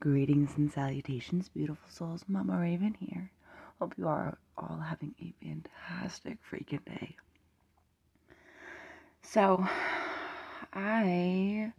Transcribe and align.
Greetings 0.00 0.52
and 0.56 0.72
salutations, 0.72 1.50
beautiful 1.50 1.88
souls. 1.88 2.24
Mama 2.26 2.58
Raven 2.58 2.96
here. 2.98 3.30
Hope 3.78 3.94
you 3.98 4.08
are 4.08 4.38
all 4.56 4.78
having 4.78 5.14
a 5.20 5.34
fantastic 5.44 6.38
freaking 6.50 6.84
day. 6.84 7.16
So, 9.22 9.66
I 10.72 11.72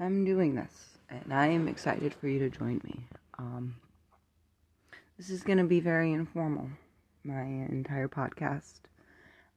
am 0.00 0.24
doing 0.24 0.54
this, 0.54 0.98
and 1.10 1.32
I 1.32 1.48
am 1.48 1.68
excited 1.68 2.14
for 2.14 2.28
you 2.28 2.38
to 2.38 2.50
join 2.50 2.80
me. 2.82 3.04
Um, 3.38 3.76
this 5.18 5.30
is 5.30 5.42
going 5.42 5.58
to 5.58 5.64
be 5.64 5.80
very 5.80 6.12
informal. 6.12 6.68
My 7.24 7.42
entire 7.42 8.08
podcast 8.08 8.80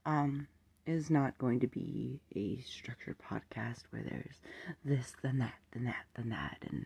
um, 0.05 0.47
is 0.86 1.09
not 1.09 1.38
going 1.38 1.61
to 1.61 1.68
be 1.68 2.20
a 2.36 2.59
structured 2.61 3.18
podcast 3.20 3.84
where 3.91 4.04
there's 4.04 4.41
this, 4.84 5.13
then 5.23 5.39
that, 5.39 5.54
then 5.71 5.86
that, 5.86 6.05
then 6.15 6.29
that, 6.29 6.57
and 6.70 6.86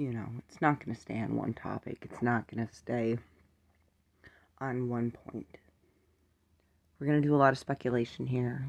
you 0.00 0.14
know, 0.14 0.24
it's 0.48 0.62
not 0.62 0.82
going 0.82 0.96
to 0.96 1.00
stay 1.00 1.20
on 1.20 1.36
one 1.36 1.52
topic. 1.52 1.98
It's 2.10 2.22
not 2.22 2.50
going 2.50 2.66
to 2.66 2.74
stay 2.74 3.18
on 4.58 4.88
one 4.88 5.10
point. 5.10 5.46
We're 6.98 7.06
going 7.06 7.20
to 7.20 7.28
do 7.28 7.34
a 7.34 7.36
lot 7.36 7.52
of 7.52 7.58
speculation 7.58 8.26
here. 8.26 8.64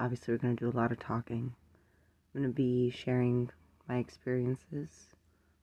Obviously, 0.00 0.34
we're 0.34 0.38
going 0.38 0.56
to 0.56 0.64
do 0.64 0.76
a 0.76 0.76
lot 0.76 0.90
of 0.90 0.98
talking. 0.98 1.54
I'm 2.34 2.40
going 2.40 2.52
to 2.52 2.56
be 2.56 2.90
sharing 2.90 3.50
my 3.88 3.98
experiences. 3.98 5.06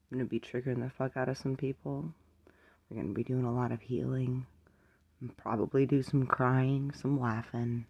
I'm 0.10 0.18
going 0.18 0.26
to 0.26 0.30
be 0.30 0.40
triggering 0.40 0.82
the 0.82 0.90
fuck 0.90 1.18
out 1.18 1.28
of 1.28 1.38
some 1.38 1.58
people. 1.58 2.14
We're 2.90 2.96
going 2.96 3.10
to 3.10 3.14
be 3.14 3.26
doing 3.26 3.44
a 3.44 3.54
lot 3.54 3.74
of 3.74 3.82
healing. 3.82 4.46
Probably 5.36 5.86
do 5.86 6.02
some 6.02 6.26
crying, 6.26 6.94
some 6.96 7.20
laughing, 7.20 7.86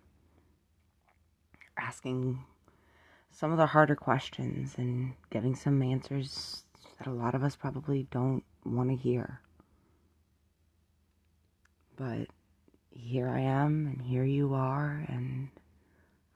asking 1.78 2.44
some 3.30 3.52
of 3.52 3.60
the 3.60 3.68
harder 3.68 3.96
questions 3.96 4.74
and 4.78 5.14
giving 5.30 5.56
some 5.56 5.84
answers 5.84 6.64
that 7.02 7.10
a 7.10 7.14
lot 7.14 7.34
of 7.34 7.44
us 7.44 7.56
probably 7.56 8.08
don't 8.12 8.44
want 8.64 8.90
to 8.90 8.96
hear. 8.96 9.42
But 11.98 12.28
here 12.92 13.28
I 13.28 13.40
am, 13.40 13.88
and 13.88 14.02
here 14.02 14.24
you 14.24 14.54
are, 14.54 15.06
and 15.08 15.50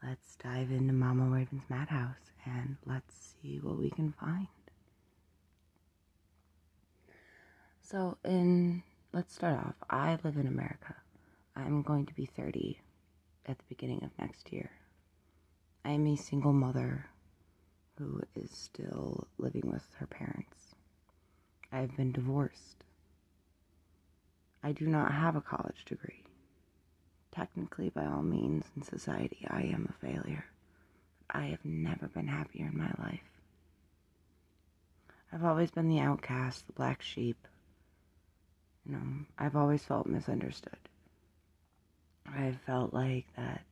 let's 0.04 0.36
dive 0.38 0.72
into 0.72 0.94
Mama 0.94 1.26
Raven's 1.26 1.70
Madhouse 1.70 2.32
and 2.46 2.78
let's 2.86 3.36
see 3.42 3.60
what 3.60 3.78
we 3.78 3.90
can 3.90 4.14
find. 4.20 4.48
So, 7.82 8.18
in 8.24 8.82
let's 9.14 9.34
start 9.34 9.58
off. 9.58 9.76
I 9.90 10.18
live 10.24 10.38
in 10.38 10.48
America. 10.48 10.96
I'm 11.56 11.84
going 11.84 12.06
to 12.08 12.14
be 12.14 12.26
30 12.26 12.80
at 13.46 13.58
the 13.58 13.64
beginning 13.70 14.04
of 14.04 14.10
next 14.20 14.52
year. 14.52 14.72
I 15.84 15.92
am 15.92 16.08
a 16.08 16.16
single 16.16 16.54
mother 16.54 17.06
who 17.98 18.22
is 18.36 18.52
still 18.52 19.28
living 19.38 19.64
with 19.66 19.88
her 20.00 20.08
parents. 20.08 20.76
I 21.72 21.80
have 21.80 21.96
been 21.96 22.12
divorced. 22.12 22.84
I 24.64 24.72
do 24.72 24.88
not 24.88 25.12
have 25.12 25.36
a 25.36 25.42
college 25.42 25.86
degree. 25.86 26.24
Technically, 27.32 27.90
by 27.90 28.06
all 28.06 28.24
means, 28.24 28.66
in 28.76 28.82
society, 28.82 29.46
I 29.50 29.62
am 29.64 29.88
a 29.90 30.06
failure. 30.06 30.46
I 31.30 31.48
have 31.48 31.66
never 31.66 32.08
been 32.08 32.28
happier 32.28 32.68
in 32.68 32.78
my 32.78 32.92
life. 32.98 33.42
I've 35.32 35.44
always 35.44 35.72
been 35.72 35.90
the 35.90 36.00
outcast, 36.00 36.66
the 36.66 36.74
black 36.74 37.02
sheep. 37.02 37.48
You 38.86 38.94
know, 38.94 39.04
I've 39.38 39.56
always 39.56 39.84
felt 39.84 40.08
misunderstood. 40.08 40.78
I 42.26 42.42
have 42.44 42.62
felt 42.62 42.94
like 42.94 43.26
that 43.36 43.64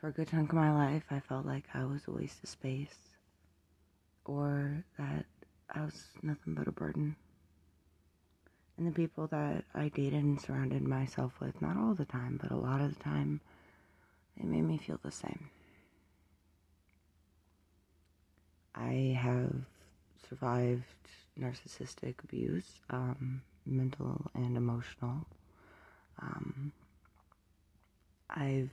for 0.00 0.08
a 0.08 0.12
good 0.12 0.28
chunk 0.28 0.50
of 0.50 0.56
my 0.56 0.72
life, 0.72 1.04
I 1.10 1.20
felt 1.20 1.44
like 1.44 1.64
I 1.74 1.84
was 1.84 2.02
a 2.08 2.10
waste 2.10 2.42
of 2.42 2.48
space 2.48 2.96
or 4.24 4.82
that 4.98 5.26
I 5.68 5.80
was 5.84 6.04
nothing 6.22 6.54
but 6.54 6.66
a 6.66 6.72
burden. 6.72 7.16
And 8.78 8.86
the 8.86 8.92
people 8.92 9.26
that 9.26 9.64
I 9.74 9.88
dated 9.88 10.22
and 10.22 10.40
surrounded 10.40 10.82
myself 10.82 11.34
with, 11.38 11.60
not 11.60 11.76
all 11.76 11.92
the 11.92 12.06
time, 12.06 12.38
but 12.40 12.50
a 12.50 12.56
lot 12.56 12.80
of 12.80 12.96
the 12.96 13.04
time, 13.04 13.42
they 14.38 14.46
made 14.46 14.62
me 14.62 14.78
feel 14.78 14.98
the 15.02 15.10
same. 15.10 15.50
I 18.74 19.18
have 19.20 19.54
survived 20.26 20.84
narcissistic 21.38 22.24
abuse, 22.24 22.80
um, 22.88 23.42
mental 23.66 24.30
and 24.34 24.56
emotional. 24.56 25.26
Um, 26.22 26.72
I've 28.30 28.70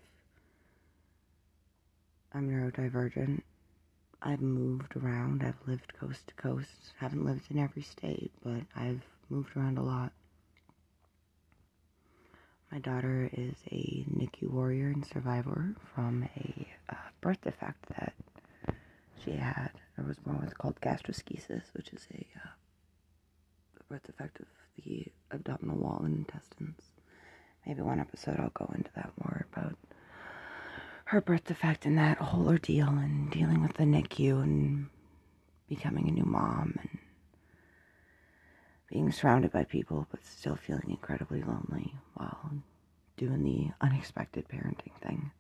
I'm 2.38 2.52
neurodivergent. 2.52 3.42
I've 4.22 4.42
moved 4.42 4.96
around. 4.96 5.42
I've 5.44 5.68
lived 5.68 5.92
coast 6.00 6.28
to 6.28 6.36
coast. 6.36 6.94
Haven't 7.00 7.26
lived 7.26 7.50
in 7.50 7.58
every 7.58 7.82
state, 7.82 8.32
but 8.44 8.62
I've 8.76 9.02
moved 9.28 9.58
around 9.58 9.80
a 9.80 9.82
lot. 9.82 10.12
My 12.72 12.78
daughter 12.78 13.28
is 13.34 13.56
a 13.72 14.06
NICU 14.16 14.52
warrior 14.52 14.90
and 14.90 15.04
survivor 15.04 15.74
from 15.96 16.30
a 16.36 16.68
uh, 16.92 16.96
birth 17.22 17.42
defect 17.42 17.84
that 17.98 18.14
she 19.26 19.32
had 19.32 19.72
or 19.98 20.04
was 20.04 20.20
born 20.20 20.40
with 20.40 20.56
called 20.60 20.80
gastroschisis, 20.80 21.64
which 21.74 21.90
is 21.92 22.06
a, 22.14 22.24
uh, 22.36 22.50
birth 23.90 24.04
defect 24.06 24.40
of 24.42 24.46
the 24.86 25.08
abdominal 25.32 25.78
wall 25.78 26.04
and 26.06 26.16
intestines. 26.18 26.84
Maybe 27.66 27.82
one 27.82 28.00
episode 28.00 28.40
I'll 28.40 28.50
go 28.50 28.72
into 28.76 28.92
that 28.96 29.12
more 29.24 29.48
about 29.52 29.76
her 31.08 31.22
birth 31.22 31.46
defect 31.46 31.86
and 31.86 31.98
that 31.98 32.18
whole 32.18 32.50
ordeal 32.50 32.90
and 32.90 33.32
dealing 33.32 33.62
with 33.62 33.74
the 33.76 33.84
NICU 33.84 34.44
and 34.44 34.88
becoming 35.70 36.10
a 36.10 36.12
new 36.12 36.26
mom 36.26 36.76
and 36.82 36.98
being 38.90 39.10
surrounded 39.14 39.52
by 39.54 39.64
people 39.64 40.06
but 40.12 40.26
still 40.26 40.58
feeling 40.58 40.90
incredibly 40.90 41.42
lonely 41.42 41.96
while 42.16 42.52
doing 43.16 43.42
the 43.44 43.70
unexpected 43.80 44.46
parenting 44.50 44.94
thing. 45.02 45.32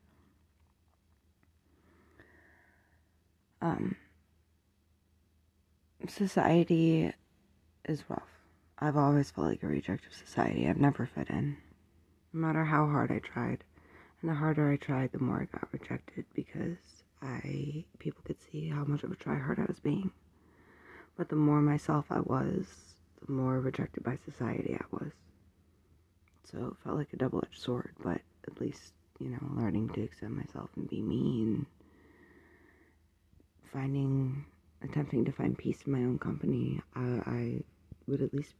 Um, 3.61 3.97
society 6.07 7.11
is 7.83 8.03
rough. 8.07 8.21
I've 8.79 8.95
always 8.95 9.31
felt 9.31 9.47
like 9.47 9.63
a 9.63 9.67
reject 9.67 10.05
of 10.05 10.13
society. 10.13 10.65
I've 10.65 10.77
never 10.77 11.05
fit 11.05 11.29
in, 11.29 11.57
no 12.31 12.39
matter 12.39 12.63
how 12.63 12.85
hard 12.85 13.11
I 13.11 13.19
tried. 13.19 13.65
And 14.21 14.31
the 14.31 14.35
harder 14.35 14.71
I 14.71 14.77
tried, 14.77 15.11
the 15.11 15.19
more 15.19 15.41
I 15.41 15.57
got 15.57 15.71
rejected 15.71 16.25
because 16.33 16.77
I 17.21 17.85
people 17.99 18.21
could 18.23 18.37
see 18.51 18.69
how 18.69 18.83
much 18.83 19.03
of 19.03 19.11
a 19.11 19.15
tryhard 19.15 19.59
I 19.59 19.65
was 19.65 19.79
being. 19.79 20.11
But 21.15 21.29
the 21.29 21.35
more 21.35 21.61
myself 21.61 22.05
I 22.09 22.19
was, 22.19 22.95
the 23.25 23.31
more 23.31 23.59
rejected 23.59 24.03
by 24.03 24.17
society 24.25 24.75
I 24.79 24.85
was. 24.91 25.11
So 26.51 26.67
it 26.67 26.83
felt 26.83 26.97
like 26.97 27.13
a 27.13 27.17
double 27.17 27.43
edged 27.45 27.61
sword, 27.61 27.91
but 28.01 28.21
at 28.47 28.61
least, 28.61 28.93
you 29.19 29.29
know, 29.29 29.39
learning 29.51 29.89
to 29.89 30.03
accept 30.03 30.31
myself 30.31 30.69
and 30.75 30.89
be 30.89 31.01
me 31.01 31.41
and 31.43 31.65
finding, 33.71 34.45
attempting 34.81 35.25
to 35.25 35.31
find 35.31 35.57
peace 35.57 35.81
in 35.85 35.91
my 35.91 35.99
own 35.99 36.17
company, 36.19 36.81
I, 36.95 37.01
I 37.25 37.63
would 38.07 38.21
at 38.21 38.33
least 38.33 38.53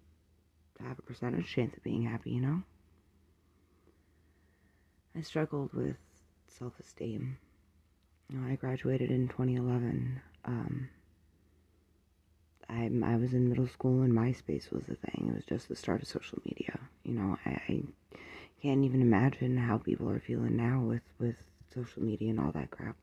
have 0.80 1.00
a 1.00 1.04
percentage 1.04 1.48
chance 1.48 1.76
of 1.76 1.84
being 1.84 2.04
happy, 2.04 2.32
you 2.32 2.42
know? 2.42 2.64
I 5.18 5.22
struggled 5.22 5.74
with 5.74 5.96
self 6.48 6.80
esteem. 6.80 7.38
You 8.30 8.38
know, 8.38 8.52
I 8.52 8.56
graduated 8.56 9.10
in 9.10 9.28
2011. 9.30 10.22
Um, 10.46 10.90
I, 12.70 12.92
I 13.04 13.16
was 13.16 13.34
in 13.34 13.50
middle 13.50 13.68
school 13.68 14.04
and 14.04 14.14
MySpace 14.14 14.72
was 14.72 14.84
the 14.84 14.96
thing. 14.96 15.30
It 15.30 15.36
was 15.36 15.46
just 15.46 15.70
the 15.70 15.76
start 15.76 16.02
of 16.02 16.08
social 16.08 16.40
media. 16.46 16.78
You 17.04 17.14
know, 17.14 17.38
I, 17.46 17.50
I 17.50 17.82
can't 18.62 18.84
even 18.84 19.02
imagine 19.02 19.58
how 19.58 19.78
people 19.78 20.10
are 20.10 20.20
feeling 20.20 20.56
now 20.56 20.82
with, 20.82 21.04
with 21.18 21.36
social 21.74 22.04
media 22.04 22.30
and 22.30 22.40
all 22.40 22.52
that 22.52 22.70
crap, 22.70 22.96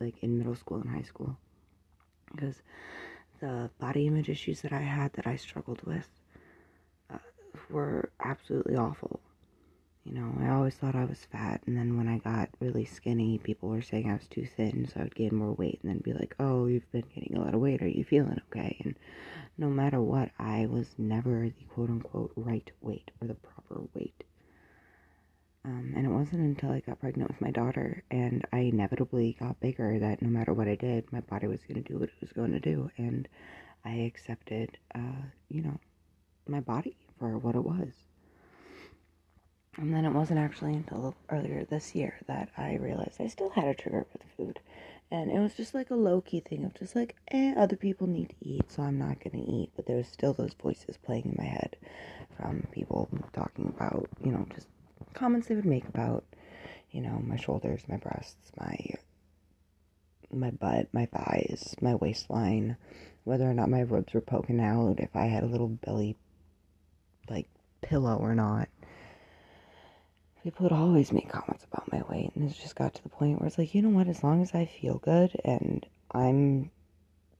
like 0.00 0.14
in 0.22 0.38
middle 0.38 0.54
school 0.54 0.80
and 0.80 0.90
high 0.90 1.02
school. 1.02 1.36
Because 2.30 2.62
the 3.40 3.70
body 3.80 4.06
image 4.06 4.28
issues 4.28 4.60
that 4.60 4.72
I 4.72 4.82
had 4.82 5.14
that 5.14 5.26
I 5.26 5.36
struggled 5.36 5.82
with 5.84 6.08
uh, 7.12 7.18
were 7.70 8.10
absolutely 8.22 8.76
awful. 8.76 9.20
You 10.08 10.14
know, 10.14 10.32
I 10.40 10.54
always 10.54 10.74
thought 10.74 10.94
I 10.94 11.04
was 11.04 11.26
fat, 11.30 11.60
and 11.66 11.76
then 11.76 11.98
when 11.98 12.08
I 12.08 12.16
got 12.16 12.48
really 12.60 12.86
skinny, 12.86 13.36
people 13.36 13.68
were 13.68 13.82
saying 13.82 14.10
I 14.10 14.14
was 14.14 14.26
too 14.26 14.46
thin, 14.56 14.88
so 14.88 15.00
I 15.00 15.02
would 15.02 15.14
gain 15.14 15.34
more 15.34 15.52
weight, 15.52 15.80
and 15.82 15.90
then 15.90 15.98
be 15.98 16.14
like, 16.14 16.34
oh, 16.40 16.64
you've 16.64 16.90
been 16.92 17.04
gaining 17.14 17.36
a 17.36 17.44
lot 17.44 17.52
of 17.52 17.60
weight, 17.60 17.82
are 17.82 17.86
you 17.88 18.04
feeling 18.04 18.40
okay? 18.50 18.80
And 18.84 18.94
no 19.58 19.68
matter 19.68 20.00
what, 20.00 20.30
I 20.38 20.64
was 20.64 20.94
never 20.96 21.50
the 21.50 21.64
quote 21.74 21.90
unquote 21.90 22.32
right 22.36 22.70
weight 22.80 23.10
or 23.20 23.28
the 23.28 23.34
proper 23.34 23.82
weight. 23.92 24.24
Um, 25.66 25.92
and 25.94 26.06
it 26.06 26.10
wasn't 26.10 26.40
until 26.40 26.70
I 26.70 26.80
got 26.80 27.00
pregnant 27.00 27.28
with 27.28 27.42
my 27.42 27.50
daughter 27.50 28.02
and 28.10 28.46
I 28.50 28.60
inevitably 28.60 29.36
got 29.38 29.60
bigger 29.60 29.98
that 29.98 30.22
no 30.22 30.30
matter 30.30 30.54
what 30.54 30.68
I 30.68 30.76
did, 30.76 31.12
my 31.12 31.20
body 31.20 31.48
was 31.48 31.60
going 31.68 31.82
to 31.82 31.92
do 31.92 31.98
what 31.98 32.08
it 32.08 32.20
was 32.22 32.32
going 32.32 32.52
to 32.52 32.60
do. 32.60 32.90
And 32.96 33.28
I 33.84 33.90
accepted, 33.90 34.78
uh, 34.94 35.26
you 35.50 35.60
know, 35.60 35.78
my 36.46 36.60
body 36.60 36.96
for 37.18 37.36
what 37.36 37.56
it 37.56 37.64
was. 37.64 38.07
And 39.78 39.94
then 39.94 40.04
it 40.04 40.12
wasn't 40.12 40.40
actually 40.40 40.74
until 40.74 41.14
earlier 41.30 41.64
this 41.64 41.94
year 41.94 42.16
that 42.26 42.48
I 42.56 42.74
realized 42.74 43.20
I 43.20 43.28
still 43.28 43.50
had 43.50 43.64
a 43.68 43.74
trigger 43.74 44.06
with 44.12 44.22
food. 44.36 44.58
And 45.10 45.30
it 45.30 45.38
was 45.38 45.54
just 45.54 45.72
like 45.72 45.90
a 45.90 45.94
low 45.94 46.20
key 46.20 46.40
thing 46.40 46.64
of 46.64 46.74
just 46.74 46.96
like, 46.96 47.14
eh, 47.28 47.54
other 47.56 47.76
people 47.76 48.08
need 48.08 48.30
to 48.30 48.34
eat, 48.42 48.70
so 48.72 48.82
I'm 48.82 48.98
not 48.98 49.20
gonna 49.22 49.44
eat. 49.46 49.70
But 49.76 49.86
there 49.86 49.96
was 49.96 50.08
still 50.08 50.32
those 50.32 50.52
voices 50.60 50.96
playing 50.96 51.26
in 51.26 51.36
my 51.38 51.44
head 51.48 51.76
from 52.36 52.66
people 52.72 53.08
talking 53.32 53.72
about, 53.74 54.08
you 54.22 54.32
know, 54.32 54.46
just 54.52 54.66
comments 55.14 55.46
they 55.46 55.54
would 55.54 55.64
make 55.64 55.88
about, 55.88 56.24
you 56.90 57.00
know, 57.00 57.22
my 57.24 57.36
shoulders, 57.36 57.82
my 57.88 57.96
breasts, 57.96 58.50
my 58.58 58.76
my 60.30 60.50
butt, 60.50 60.88
my 60.92 61.06
thighs, 61.06 61.74
my 61.80 61.94
waistline, 61.94 62.76
whether 63.24 63.48
or 63.48 63.54
not 63.54 63.70
my 63.70 63.80
ribs 63.80 64.12
were 64.12 64.20
poking 64.20 64.60
out, 64.60 64.98
if 64.98 65.14
I 65.14 65.26
had 65.26 65.42
a 65.44 65.46
little 65.46 65.68
belly 65.68 66.16
like 67.30 67.48
pillow 67.80 68.16
or 68.16 68.34
not. 68.34 68.68
People 70.42 70.64
would 70.64 70.72
always 70.72 71.12
make 71.12 71.28
comments 71.28 71.64
about 71.64 71.90
my 71.92 72.02
weight, 72.08 72.30
and 72.34 72.48
it 72.50 72.56
just 72.60 72.76
got 72.76 72.94
to 72.94 73.02
the 73.02 73.08
point 73.08 73.38
where 73.40 73.46
it's 73.46 73.58
like, 73.58 73.74
you 73.74 73.82
know 73.82 73.88
what, 73.90 74.08
as 74.08 74.22
long 74.22 74.40
as 74.42 74.54
I 74.54 74.66
feel 74.66 74.98
good 74.98 75.38
and 75.44 75.84
I'm 76.12 76.70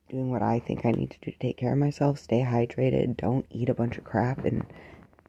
doing 0.08 0.30
what 0.30 0.42
I 0.42 0.58
think 0.58 0.84
I 0.84 0.90
need 0.90 1.10
to 1.10 1.18
do 1.20 1.30
to 1.30 1.38
take 1.38 1.56
care 1.56 1.72
of 1.72 1.78
myself, 1.78 2.18
stay 2.18 2.40
hydrated, 2.40 3.16
don't 3.16 3.46
eat 3.50 3.68
a 3.68 3.74
bunch 3.74 3.98
of 3.98 4.04
crap, 4.04 4.44
and 4.44 4.64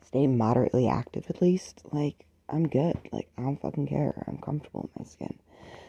stay 0.02 0.26
moderately 0.26 0.88
active 0.88 1.26
at 1.30 1.42
least, 1.42 1.84
like, 1.92 2.26
I'm 2.50 2.68
good. 2.68 2.98
Like, 3.12 3.30
I 3.38 3.44
don't 3.44 3.62
fucking 3.62 3.88
care. 3.88 4.24
I'm 4.28 4.40
comfortable 4.40 4.82
in 4.82 5.04
my 5.04 5.08
skin. 5.08 5.38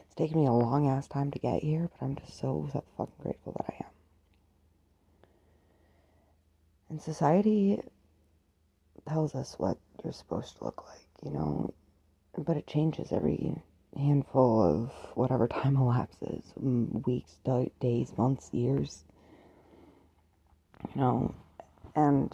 It's 0.05 0.15
taken 0.15 0.41
me 0.41 0.47
a 0.47 0.53
long 0.53 0.89
ass 0.89 1.09
time 1.09 1.31
to 1.31 1.39
get 1.39 1.63
here, 1.63 1.89
but 1.89 2.05
I'm 2.05 2.17
just 2.17 2.39
so, 2.39 2.69
so 2.73 2.85
fucking 2.97 3.15
grateful 3.23 3.55
that 3.57 3.73
I 3.73 3.85
am. 3.85 3.91
And 6.91 7.01
society 7.01 7.81
tells 9.09 9.35
us 9.35 9.55
what 9.59 9.79
you're 10.05 10.13
supposed 10.13 10.59
to 10.59 10.65
look 10.65 10.85
like, 10.87 11.07
you 11.25 11.31
know, 11.31 11.75
but 12.37 12.57
it 12.57 12.67
changes 12.67 13.13
every 13.13 13.63
handful 13.97 14.63
of 14.63 14.91
whatever 15.17 15.49
time 15.49 15.77
elapses 15.77 16.53
weeks, 16.57 17.37
days, 17.81 18.13
months, 18.17 18.51
years, 18.53 19.05
you 20.95 21.01
know, 21.01 21.35
and 21.95 22.33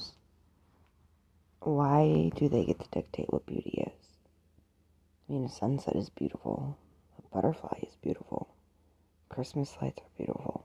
why 1.60 2.30
do 2.36 2.48
they 2.48 2.64
get 2.64 2.78
to 2.78 2.88
dictate 2.90 3.32
what 3.32 3.46
beauty 3.46 3.84
is? 3.86 4.06
I 5.28 5.32
mean, 5.32 5.44
a 5.44 5.48
sunset 5.48 5.96
is 5.96 6.10
beautiful, 6.10 6.76
a 7.18 7.34
butterfly 7.34 7.78
is 7.82 7.96
beautiful, 8.00 8.54
Christmas 9.28 9.76
lights 9.82 10.02
are 10.02 10.16
beautiful, 10.16 10.64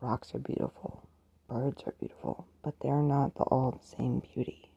rocks 0.00 0.34
are 0.34 0.38
beautiful, 0.40 1.08
birds 1.48 1.82
are 1.86 1.94
beautiful, 1.98 2.46
but 2.62 2.74
they're 2.82 3.02
not 3.02 3.34
the, 3.36 3.44
all 3.44 3.70
the 3.70 3.96
same 3.96 4.20
beauty. 4.34 4.71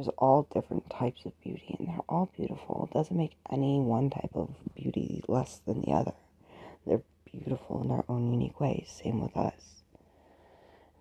There's 0.00 0.14
all 0.16 0.48
different 0.50 0.88
types 0.88 1.26
of 1.26 1.38
beauty, 1.42 1.76
and 1.78 1.86
they're 1.86 2.00
all 2.08 2.32
beautiful. 2.34 2.88
It 2.90 2.94
doesn't 2.94 3.14
make 3.14 3.36
any 3.52 3.80
one 3.80 4.08
type 4.08 4.30
of 4.32 4.48
beauty 4.74 5.22
less 5.28 5.60
than 5.66 5.82
the 5.82 5.92
other. 5.92 6.14
They're 6.86 7.02
beautiful 7.30 7.82
in 7.82 7.88
their 7.88 8.04
own 8.08 8.32
unique 8.32 8.58
ways. 8.58 8.88
Same 9.04 9.20
with 9.20 9.36
us. 9.36 9.82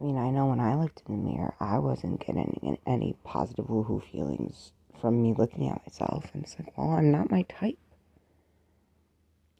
I 0.01 0.03
mean, 0.03 0.17
I 0.17 0.31
know 0.31 0.47
when 0.47 0.59
I 0.59 0.75
looked 0.75 1.03
in 1.07 1.15
the 1.15 1.31
mirror, 1.31 1.53
I 1.61 1.79
wasn't 1.79 2.19
getting 2.19 2.77
any 2.85 3.15
positive 3.23 3.67
woohoo 3.67 4.03
feelings 4.03 4.73
from 4.99 5.23
me 5.23 5.33
looking 5.33 5.69
at 5.69 5.87
myself. 5.87 6.25
And 6.33 6.43
it's 6.43 6.59
like, 6.59 6.77
well, 6.77 6.89
I'm 6.89 7.09
not 7.09 7.31
my 7.31 7.43
type. 7.43 7.79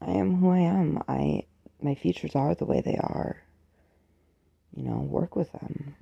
I 0.02 0.12
am 0.12 0.36
who 0.36 0.50
I 0.50 0.60
am. 0.60 1.02
I 1.08 1.44
my 1.82 1.96
features 1.96 2.36
are 2.36 2.56
the 2.56 2.66
way 2.66 2.82
they 2.82 2.98
are. 2.98 3.42
You 4.76 4.84
know, 4.84 4.98
work 4.98 5.38
with 5.38 5.54
them. 5.54 5.96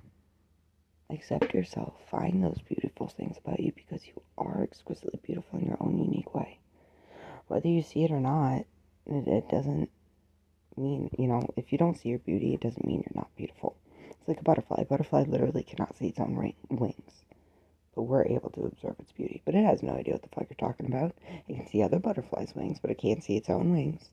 Accept 1.10 1.54
yourself. 1.54 1.94
Find 2.12 2.44
those 2.44 2.60
beautiful 2.68 3.08
things 3.08 3.38
about 3.38 3.60
you 3.62 3.72
because 3.74 4.06
you 4.06 4.22
are 4.38 4.62
exquisitely 4.64 5.20
beautiful 5.24 5.60
in 5.60 5.68
your 5.68 5.78
own 5.80 5.98
unique 5.98 6.36
way. 6.36 6.60
Whether 7.48 7.70
you 7.70 7.82
see 7.82 8.04
it 8.04 8.12
or 8.12 8.20
not, 8.20 8.66
it, 9.06 9.28
it 9.28 9.50
doesn't 9.50 9.90
mean, 10.76 11.10
you 11.18 11.28
know, 11.28 11.48
if 11.56 11.72
you 11.72 11.78
don't 11.78 11.98
see 11.98 12.10
your 12.10 12.20
beauty, 12.20 12.54
it 12.54 12.60
doesn't 12.60 12.86
mean 12.86 13.04
you're 13.06 13.22
not 13.22 13.36
beautiful. 13.38 13.78
It's 14.10 14.28
like 14.28 14.42
a 14.42 14.44
butterfly. 14.44 14.82
A 14.82 14.86
butterfly 14.86 15.24
literally 15.24 15.64
cannot 15.64 15.96
see 15.98 16.08
its 16.08 16.20
own 16.20 16.36
wings, 16.70 17.24
but 17.96 18.04
we're 18.04 18.26
able 18.26 18.50
to 18.52 18.66
observe 18.66 18.96
its 19.00 19.14
beauty. 19.14 19.42
But 19.46 19.56
it 19.56 19.64
has 19.64 19.82
no 19.82 19.94
idea 19.94 20.14
what 20.14 20.24
the 20.24 20.30
fuck 20.30 20.48
you're 20.50 20.70
talking 20.70 20.88
about. 20.88 21.16
It 21.48 21.56
can 21.56 21.68
see 21.68 21.82
other 21.82 22.00
butterflies' 22.00 22.54
wings, 22.54 22.80
but 22.82 22.92
it 22.92 22.98
can't 23.00 23.24
see 23.24 23.38
its 23.38 23.50
own 23.50 23.72
wings. 23.72 24.10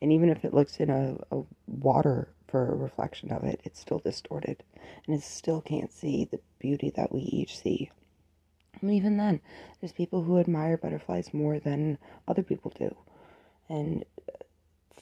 And 0.00 0.12
even 0.12 0.30
if 0.30 0.44
it 0.44 0.52
looks 0.52 0.78
in 0.78 0.90
a, 0.90 1.16
a 1.30 1.42
water 1.68 2.28
for 2.52 2.70
a 2.70 2.76
reflection 2.76 3.32
of 3.32 3.42
it, 3.44 3.60
it's 3.64 3.80
still 3.80 3.98
distorted. 3.98 4.62
And 5.06 5.16
it 5.16 5.22
still 5.22 5.62
can't 5.62 5.90
see 5.90 6.26
the 6.30 6.38
beauty 6.58 6.92
that 6.94 7.10
we 7.12 7.22
each 7.22 7.58
see. 7.58 7.90
And 8.80 8.92
even 8.92 9.16
then, 9.16 9.40
there's 9.80 9.92
people 9.92 10.22
who 10.22 10.38
admire 10.38 10.76
butterflies 10.76 11.32
more 11.32 11.58
than 11.58 11.98
other 12.28 12.42
people 12.42 12.72
do. 12.78 12.94
And 13.68 14.04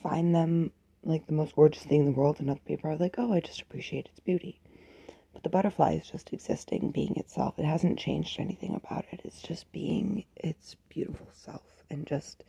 find 0.01 0.33
them 0.33 0.71
like 1.03 1.27
the 1.27 1.33
most 1.33 1.55
gorgeous 1.55 1.83
thing 1.83 1.99
in 1.99 2.05
the 2.05 2.19
world, 2.19 2.39
and 2.39 2.49
other 2.49 2.61
people 2.65 2.89
are 2.89 2.95
like, 2.95 3.15
oh, 3.17 3.33
I 3.33 3.41
just 3.41 3.61
appreciate 3.61 4.05
its 4.05 4.21
beauty. 4.21 4.61
But 5.33 5.43
the 5.43 5.49
butterfly 5.49 5.95
is 5.95 6.09
just 6.09 6.31
existing, 6.31 6.91
being 6.91 7.15
itself. 7.17 7.59
It 7.59 7.65
hasn't 7.65 7.99
changed 7.99 8.39
anything 8.39 8.75
about 8.75 9.05
it. 9.11 9.21
It's 9.25 9.41
just 9.41 9.71
being 9.71 10.23
its 10.35 10.75
beautiful 10.89 11.27
self 11.33 11.83
and 11.89 12.07
just 12.07 12.43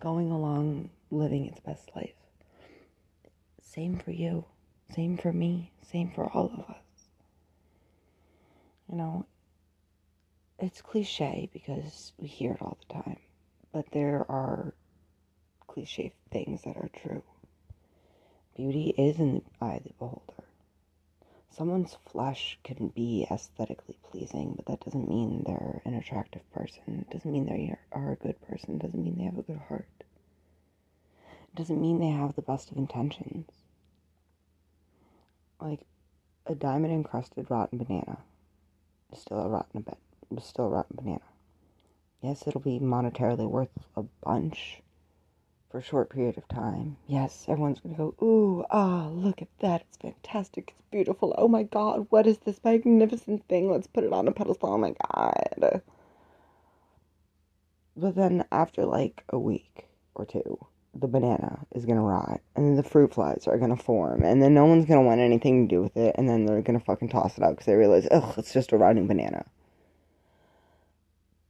going 0.00 0.30
along 0.30 0.90
living 1.10 1.46
its 1.46 1.60
best 1.60 1.90
life. 1.96 2.23
Same 3.64 3.98
for 3.98 4.12
you. 4.12 4.44
Same 4.94 5.16
for 5.16 5.32
me. 5.32 5.72
Same 5.82 6.10
for 6.10 6.30
all 6.30 6.46
of 6.46 6.60
us. 6.70 7.08
You 8.88 8.96
know, 8.96 9.26
it's 10.60 10.80
cliche 10.80 11.48
because 11.52 12.12
we 12.18 12.28
hear 12.28 12.52
it 12.52 12.62
all 12.62 12.78
the 12.86 12.94
time, 12.94 13.18
but 13.72 13.90
there 13.90 14.24
are 14.30 14.74
cliche 15.66 16.12
things 16.30 16.62
that 16.62 16.76
are 16.76 16.90
true. 17.02 17.24
Beauty 18.56 18.94
is 18.96 19.18
in 19.18 19.34
the 19.34 19.42
eye 19.60 19.76
of 19.76 19.84
the 19.84 19.90
beholder. 19.98 20.44
Someone's 21.50 21.96
flesh 22.06 22.58
can 22.62 22.88
be 22.88 23.26
aesthetically 23.30 23.98
pleasing, 24.10 24.54
but 24.54 24.66
that 24.66 24.84
doesn't 24.84 25.08
mean 25.08 25.42
they're 25.44 25.82
an 25.84 25.94
attractive 25.94 26.48
person. 26.52 27.04
It 27.08 27.12
doesn't 27.12 27.32
mean 27.32 27.46
they 27.46 27.76
are 27.90 28.12
a 28.12 28.16
good 28.16 28.40
person. 28.42 28.76
It 28.76 28.82
doesn't 28.82 29.02
mean 29.02 29.16
they 29.18 29.24
have 29.24 29.38
a 29.38 29.42
good 29.42 29.60
heart. 29.68 30.03
Doesn't 31.54 31.80
mean 31.80 32.00
they 32.00 32.08
have 32.08 32.34
the 32.34 32.42
best 32.42 32.70
of 32.70 32.76
intentions. 32.76 33.48
Like 35.60 35.80
a 36.46 36.54
diamond 36.54 36.92
encrusted 36.92 37.50
rotten 37.50 37.78
banana 37.78 38.18
is 39.12 39.20
still 39.20 39.38
a 39.38 39.48
rotten 39.48 39.86
is 40.36 40.44
still 40.44 40.66
a 40.66 40.70
rotten 40.70 40.96
banana. 40.96 41.20
Yes, 42.20 42.46
it'll 42.46 42.60
be 42.60 42.80
monetarily 42.80 43.48
worth 43.48 43.68
a 43.96 44.02
bunch 44.02 44.82
for 45.70 45.78
a 45.78 45.82
short 45.82 46.10
period 46.10 46.38
of 46.38 46.48
time. 46.48 46.96
Yes, 47.06 47.44
everyone's 47.48 47.80
gonna 47.80 47.96
go, 47.96 48.14
ooh, 48.22 48.64
ah, 48.70 49.08
look 49.08 49.42
at 49.42 49.48
that, 49.60 49.82
it's 49.82 49.96
fantastic, 49.96 50.74
it's 50.76 50.88
beautiful. 50.90 51.34
Oh 51.36 51.48
my 51.48 51.62
god, 51.62 52.06
what 52.10 52.26
is 52.26 52.38
this 52.38 52.60
magnificent 52.64 53.46
thing? 53.48 53.70
Let's 53.70 53.86
put 53.86 54.04
it 54.04 54.12
on 54.12 54.26
a 54.26 54.32
pedestal. 54.32 54.72
Oh 54.72 54.78
my 54.78 54.94
god. 55.12 55.82
But 57.96 58.14
then 58.16 58.44
after 58.50 58.84
like 58.84 59.22
a 59.28 59.38
week 59.38 59.86
or 60.14 60.24
two, 60.24 60.66
the 60.96 61.08
banana 61.08 61.66
is 61.72 61.84
gonna 61.84 62.00
rot, 62.02 62.40
and 62.54 62.66
then 62.66 62.76
the 62.76 62.82
fruit 62.82 63.12
flies 63.14 63.46
are 63.46 63.58
gonna 63.58 63.76
form, 63.76 64.22
and 64.22 64.42
then 64.42 64.54
no 64.54 64.64
one's 64.64 64.86
gonna 64.86 65.02
want 65.02 65.20
anything 65.20 65.66
to 65.66 65.74
do 65.74 65.82
with 65.82 65.96
it, 65.96 66.14
and 66.16 66.28
then 66.28 66.46
they're 66.46 66.62
gonna 66.62 66.80
fucking 66.80 67.08
toss 67.08 67.36
it 67.36 67.44
out 67.44 67.50
because 67.50 67.66
they 67.66 67.74
realize, 67.74 68.06
ugh, 68.10 68.34
it's 68.38 68.52
just 68.52 68.72
a 68.72 68.76
rotting 68.76 69.06
banana. 69.06 69.44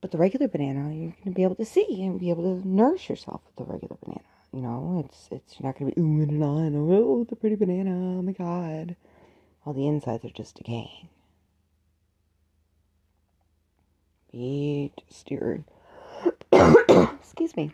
But 0.00 0.10
the 0.10 0.18
regular 0.18 0.48
banana, 0.48 0.94
you're 0.94 1.14
gonna 1.24 1.34
be 1.34 1.42
able 1.42 1.56
to 1.56 1.64
see 1.64 2.02
and 2.02 2.20
be 2.20 2.30
able 2.30 2.42
to 2.42 2.66
nourish 2.66 3.08
yourself 3.08 3.42
with 3.46 3.56
the 3.56 3.72
regular 3.72 3.96
banana. 4.02 4.24
You 4.52 4.60
know, 4.60 5.04
it's 5.04 5.28
it's 5.30 5.58
you're 5.58 5.66
not 5.66 5.78
gonna 5.78 5.92
be 5.92 6.00
ooh 6.00 6.22
and 6.22 6.42
on, 6.42 6.74
oh 6.76 7.24
the 7.28 7.36
pretty 7.36 7.56
banana, 7.56 7.90
oh 7.90 8.22
my 8.22 8.32
god. 8.32 8.96
All 9.66 9.72
the 9.72 9.86
insides 9.86 10.24
are 10.24 10.30
just 10.30 10.56
decaying. 10.56 11.08
Be 14.30 14.92
your 15.28 15.64
excuse 16.52 17.56
me 17.56 17.72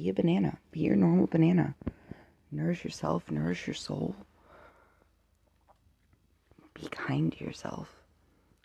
be 0.00 0.08
a 0.08 0.14
banana. 0.14 0.58
Be 0.70 0.80
your 0.80 0.96
normal 0.96 1.26
banana. 1.26 1.74
Nourish 2.50 2.84
yourself, 2.84 3.30
nourish 3.30 3.66
your 3.66 3.74
soul. 3.74 4.16
Be 6.72 6.88
kind 6.90 7.30
to 7.32 7.44
yourself. 7.44 7.94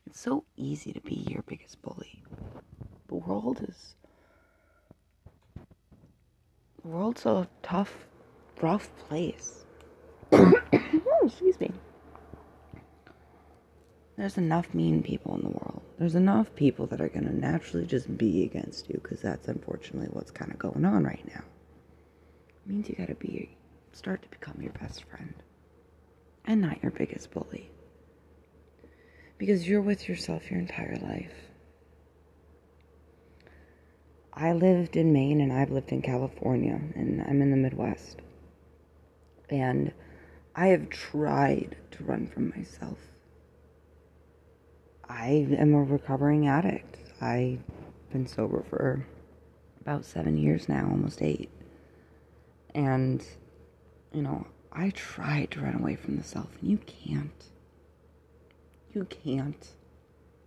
It's 0.06 0.22
so 0.22 0.46
easy 0.56 0.94
to 0.94 1.02
be 1.02 1.26
your 1.30 1.44
biggest 1.46 1.82
bully. 1.82 2.24
The 3.10 3.16
world 3.16 3.66
is. 3.68 3.96
The 6.82 6.88
world's 6.88 7.26
a 7.26 7.50
tough, 7.62 8.06
rough 8.62 8.90
place. 8.96 9.66
oh, 10.32 10.54
excuse 11.26 11.60
me. 11.60 11.72
There's 14.18 14.38
enough 14.38 14.74
mean 14.74 15.04
people 15.04 15.36
in 15.36 15.42
the 15.42 15.50
world. 15.50 15.85
There's 15.98 16.16
enough 16.16 16.54
people 16.56 16.88
that 16.88 17.00
are 17.00 17.08
going 17.08 17.26
to 17.26 17.36
naturally 17.36 17.86
just 17.86 18.18
be 18.18 18.44
against 18.44 18.90
you 18.90 19.00
because 19.02 19.22
that's 19.22 19.48
unfortunately 19.48 20.10
what's 20.12 20.32
kind 20.32 20.52
of 20.52 20.60
going 20.60 20.84
on 20.84 21.04
right 21.04 21.26
now. 21.34 21.44
It 22.66 22.72
means 22.72 22.90
you 22.90 22.96
got 22.96 23.08
to 23.08 23.16
be 23.16 23.56
start 23.94 24.22
to 24.22 24.28
become 24.28 24.62
your 24.62 24.74
best 24.74 25.06
friend 25.06 25.34
and 26.44 26.62
not 26.62 26.84
your 26.84 26.92
biggest 26.92 27.32
bully. 27.32 27.70
Because 29.38 29.68
you're 29.68 29.82
with 29.82 30.08
yourself 30.10 30.50
your 30.52 30.60
entire 30.60 30.98
life. 31.02 31.34
I 34.34 34.52
lived 34.52 34.98
in 34.98 35.14
Maine 35.14 35.40
and 35.40 35.54
I've 35.54 35.72
lived 35.72 35.94
in 35.94 36.02
California 36.02 36.80
and 36.96 37.22
I'm 37.22 37.42
in 37.42 37.52
the 37.52 37.58
Midwest. 37.58 38.22
And 39.50 39.94
I 40.56 40.68
have 40.68 40.90
tried 40.90 41.78
to 41.92 42.04
run 42.04 42.28
from 42.28 42.50
myself. 42.50 42.98
I 45.08 45.48
am 45.58 45.74
a 45.74 45.84
recovering 45.84 46.48
addict. 46.48 46.98
I've 47.22 47.62
been 48.12 48.28
sober 48.28 48.64
for 48.70 49.06
about 49.82 50.06
seven 50.06 50.38
years 50.38 50.68
now, 50.68 50.88
almost 50.90 51.22
eight. 51.22 51.50
And, 52.74 53.24
you 54.14 54.22
know, 54.22 54.48
I 54.72 54.90
tried 54.90 55.52
to 55.52 55.62
run 55.62 55.76
away 55.76 55.96
from 55.96 56.18
the 56.18 56.24
self, 56.24 56.50
and 56.60 56.72
you 56.72 56.78
can't. 56.80 57.46
You 58.94 59.06
can't. 59.06 59.68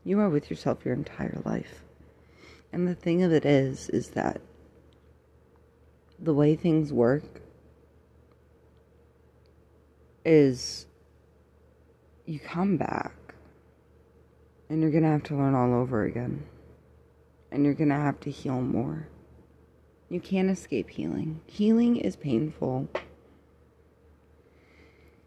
You 0.04 0.20
are 0.20 0.28
with 0.28 0.50
yourself 0.50 0.84
your 0.84 0.94
entire 0.94 1.40
life. 1.44 1.82
And 2.72 2.86
the 2.86 2.94
thing 2.94 3.22
of 3.22 3.32
it 3.32 3.46
is, 3.46 3.88
is 3.90 4.10
that 4.10 4.40
the 6.18 6.34
way 6.34 6.56
things 6.56 6.92
work 6.92 7.40
is 10.24 10.86
you 12.26 12.38
come 12.38 12.76
back 12.76 13.12
and 14.68 14.80
you're 14.80 14.90
going 14.90 15.02
to 15.02 15.10
have 15.10 15.22
to 15.24 15.36
learn 15.36 15.54
all 15.54 15.74
over 15.74 16.04
again. 16.04 16.44
And 17.50 17.64
you're 17.64 17.74
going 17.74 17.88
to 17.88 17.94
have 17.94 18.20
to 18.20 18.30
heal 18.30 18.60
more. 18.60 19.08
You 20.10 20.20
can't 20.20 20.50
escape 20.50 20.90
healing. 20.90 21.40
Healing 21.46 21.96
is 21.96 22.16
painful. 22.16 22.88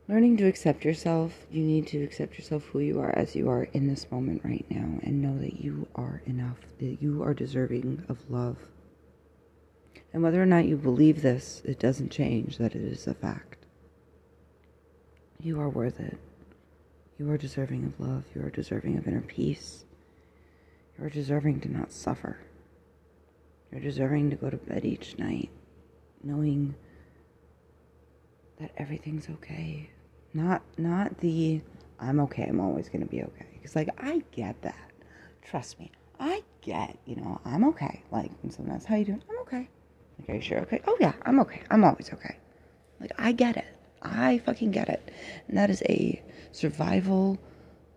Learning 0.07 0.35
to 0.37 0.45
accept 0.45 0.83
yourself, 0.83 1.45
you 1.49 1.63
need 1.63 1.87
to 1.87 2.03
accept 2.03 2.37
yourself 2.37 2.65
who 2.65 2.79
you 2.79 2.99
are 2.99 3.17
as 3.17 3.35
you 3.35 3.49
are 3.49 3.63
in 3.73 3.87
this 3.87 4.11
moment 4.11 4.41
right 4.43 4.65
now 4.69 4.99
and 5.03 5.21
know 5.21 5.37
that 5.37 5.63
you 5.63 5.87
are 5.95 6.21
enough, 6.25 6.57
that 6.79 7.01
you 7.01 7.23
are 7.23 7.33
deserving 7.33 8.03
of 8.09 8.17
love. 8.29 8.57
And 10.13 10.21
whether 10.21 10.41
or 10.41 10.47
not 10.47 10.65
you 10.65 10.75
believe 10.75 11.21
this, 11.21 11.61
it 11.63 11.79
doesn't 11.79 12.11
change 12.11 12.57
that 12.57 12.75
it 12.75 12.81
is 12.81 13.07
a 13.07 13.13
fact. 13.13 13.65
You 15.39 15.59
are 15.61 15.69
worth 15.69 15.99
it. 15.99 16.17
You 17.21 17.29
are 17.29 17.37
deserving 17.37 17.85
of 17.85 17.99
love. 17.99 18.23
You 18.33 18.41
are 18.41 18.49
deserving 18.49 18.97
of 18.97 19.07
inner 19.07 19.21
peace. 19.21 19.85
You 20.97 21.05
are 21.05 21.09
deserving 21.09 21.59
to 21.61 21.71
not 21.71 21.91
suffer. 21.91 22.39
You're 23.71 23.79
deserving 23.79 24.31
to 24.31 24.35
go 24.35 24.49
to 24.49 24.57
bed 24.57 24.85
each 24.85 25.19
night 25.19 25.51
knowing 26.23 26.73
that 28.59 28.71
everything's 28.75 29.29
okay. 29.29 29.91
Not 30.33 30.63
not 30.79 31.19
the 31.19 31.61
I'm 31.99 32.19
okay, 32.21 32.45
I'm 32.45 32.59
always 32.59 32.89
going 32.89 33.01
to 33.01 33.07
be 33.07 33.21
okay. 33.21 33.59
Cuz 33.61 33.75
like 33.75 33.89
I 33.99 34.23
get 34.31 34.59
that. 34.63 34.89
Trust 35.43 35.79
me. 35.79 35.91
I 36.19 36.41
get, 36.61 36.97
you 37.05 37.17
know, 37.17 37.39
I'm 37.45 37.65
okay. 37.65 38.01
Like 38.09 38.31
when 38.41 38.51
someone 38.51 38.73
asks, 38.73 38.87
"How 38.87 38.95
you 38.95 39.05
doing?" 39.05 39.23
I'm 39.29 39.37
okay. 39.41 39.69
You 40.27 40.41
sure? 40.41 40.61
Okay. 40.61 40.81
Oh 40.87 40.97
yeah, 40.99 41.13
I'm 41.21 41.39
okay. 41.41 41.61
I'm 41.69 41.83
always 41.83 42.11
okay. 42.11 42.37
Like 42.99 43.11
I 43.19 43.31
get 43.31 43.57
it. 43.57 43.77
I 44.01 44.39
fucking 44.39 44.71
get 44.71 44.89
it. 44.89 45.00
And 45.47 45.57
that 45.57 45.69
is 45.69 45.81
a 45.89 46.21
survival 46.51 47.39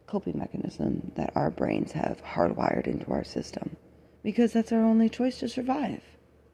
coping 0.06 0.38
mechanism 0.38 1.12
that 1.16 1.33
our 1.35 1.50
brains 1.50 1.92
have 1.92 2.23
hardwired 2.23 2.87
into 2.87 3.11
our 3.11 3.25
system 3.25 3.76
because 4.23 4.52
that's 4.52 4.73
our 4.73 4.85
only 4.85 5.09
choice 5.09 5.38
to 5.38 5.49
survive. 5.49 6.02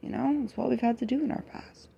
You 0.01 0.11
know, 0.11 0.43
it's 0.45 0.57
what 0.57 0.71
we've 0.71 0.81
had 0.81 0.99
to 0.99 1.07
do 1.07 1.23
in 1.23 1.31
our 1.31 1.43
past. 1.43 1.89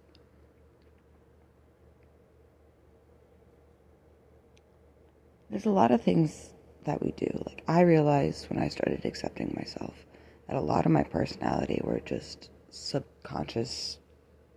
There's 5.50 5.66
a 5.66 5.71
lot 5.71 5.90
of 5.90 6.00
things 6.02 6.50
that 6.85 7.02
we 7.02 7.12
do. 7.12 7.28
Like, 7.47 7.62
I 7.69 7.83
realized 7.83 8.49
when 8.49 8.59
I 8.59 8.69
started 8.69 9.04
accepting 9.04 9.54
myself 9.57 9.95
that 10.49 10.57
a 10.57 10.61
lot 10.61 10.87
of 10.87 10.92
my 10.92 11.04
personality 11.04 11.81
were 11.85 12.00
just 12.00 12.50
subconscious 12.71 13.99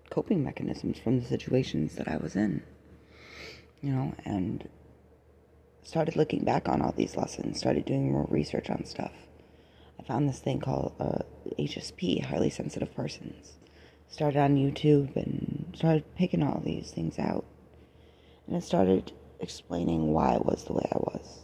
coping 0.10 0.44
mechanisms 0.44 0.98
from 1.00 1.20
the 1.20 1.26
situations 1.26 1.96
that 1.96 2.08
I 2.08 2.18
was 2.18 2.36
in. 2.36 2.64
You 3.82 3.92
know, 3.92 4.16
and 4.26 4.68
started 5.84 6.16
looking 6.16 6.44
back 6.44 6.68
on 6.68 6.82
all 6.82 6.94
these 6.98 7.16
lessons, 7.16 7.60
started 7.60 7.86
doing 7.86 8.12
more 8.12 8.28
research 8.30 8.70
on 8.70 8.86
stuff. 8.86 9.12
I 10.00 10.04
found 10.04 10.28
this 10.28 10.40
thing 10.40 10.60
called 10.60 10.94
uh, 11.00 11.20
HSP, 11.60 12.26
highly 12.26 12.50
sensitive 12.50 12.94
persons. 12.96 13.54
Started 14.08 14.40
on 14.40 14.56
YouTube 14.56 15.16
and 15.16 15.74
started 15.76 16.16
picking 16.16 16.44
all 16.44 16.62
these 16.66 16.92
things 16.92 17.20
out. 17.20 17.46
And 18.48 18.56
it 18.56 18.64
started 18.64 19.12
explaining 19.40 20.12
why 20.12 20.34
I 20.34 20.38
was 20.38 20.66
the 20.66 20.74
way 20.74 20.88
I 20.92 20.98
was. 20.98 21.40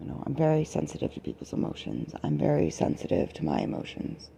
You 0.00 0.06
know, 0.06 0.22
I'm 0.26 0.34
very 0.34 0.64
sensitive 0.64 1.14
to 1.14 1.20
people's 1.20 1.52
emotions. 1.52 2.14
I'm 2.22 2.38
very 2.38 2.70
sensitive 2.70 3.32
to 3.34 3.44
my 3.44 3.60
emotions. 3.60 4.30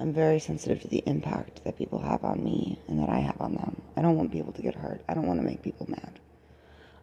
I'm 0.00 0.12
very 0.12 0.38
sensitive 0.38 0.80
to 0.82 0.88
the 0.88 1.02
impact 1.06 1.64
that 1.64 1.76
people 1.76 1.98
have 1.98 2.24
on 2.24 2.44
me 2.44 2.78
and 2.86 3.00
that 3.00 3.08
I 3.08 3.18
have 3.18 3.40
on 3.40 3.54
them. 3.54 3.82
I 3.96 4.02
don't 4.02 4.16
want 4.16 4.30
people 4.30 4.52
to 4.52 4.62
get 4.62 4.76
hurt. 4.76 5.02
I 5.08 5.14
don't 5.14 5.26
want 5.26 5.40
to 5.40 5.46
make 5.46 5.60
people 5.60 5.90
mad. 5.90 6.20